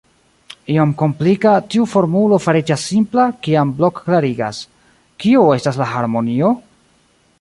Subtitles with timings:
[0.75, 4.63] Iom komplika, tiu formulo fariĝas simpla, kiam Blok klarigas:
[5.25, 6.51] Kio estas la harmonio?